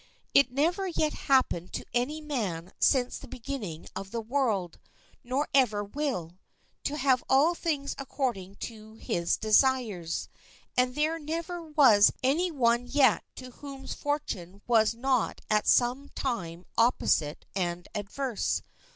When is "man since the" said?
2.21-3.27